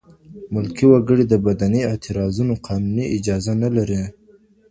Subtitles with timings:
[0.53, 4.01] ملکي وګړي د مدني اعتراضونو قانوني اجازه نه لري.